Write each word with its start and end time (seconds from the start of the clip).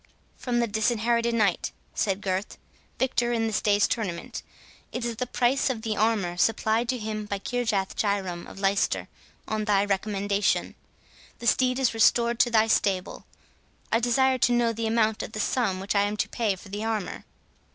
"From 0.35 0.59
the 0.59 0.65
Disinherited 0.65 1.35
Knight," 1.35 1.71
said 1.93 2.21
Gurth, 2.21 2.57
"victor 2.97 3.31
in 3.33 3.45
this 3.45 3.61
day's 3.61 3.87
tournament. 3.87 4.41
It 4.91 5.05
is 5.05 5.17
the 5.17 5.27
price 5.27 5.69
of 5.69 5.83
the 5.83 5.95
armour 5.95 6.37
supplied 6.37 6.89
to 6.89 6.97
him 6.97 7.25
by 7.25 7.37
Kirjath 7.37 7.93
Jairam 7.95 8.47
of 8.47 8.57
Leicester, 8.59 9.09
on 9.47 9.65
thy 9.65 9.85
recommendation. 9.85 10.73
The 11.37 11.45
steed 11.45 11.77
is 11.77 11.93
restored 11.93 12.39
to 12.39 12.49
thy 12.49 12.65
stable. 12.65 13.27
I 13.91 13.99
desire 13.99 14.39
to 14.39 14.51
know 14.51 14.73
the 14.73 14.87
amount 14.87 15.21
of 15.21 15.33
the 15.33 15.39
sum 15.39 15.79
which 15.79 15.93
I 15.93 16.01
am 16.01 16.17
to 16.17 16.27
pay 16.29 16.55
for 16.55 16.69
the 16.69 16.83
armour." 16.83 17.23